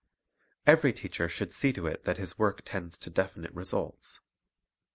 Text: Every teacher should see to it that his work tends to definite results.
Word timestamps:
Every 0.65 0.93
teacher 0.93 1.29
should 1.29 1.51
see 1.51 1.71
to 1.73 1.85
it 1.85 2.05
that 2.05 2.17
his 2.17 2.39
work 2.39 2.63
tends 2.65 2.97
to 2.97 3.11
definite 3.11 3.53
results. 3.53 4.19